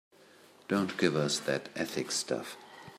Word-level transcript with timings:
Don't 0.67 0.97
give 0.97 1.15
us 1.15 1.37
that 1.41 1.69
ethics 1.75 2.15
stuff. 2.15 2.57